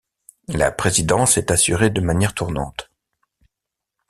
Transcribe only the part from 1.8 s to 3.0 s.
de manière tournante.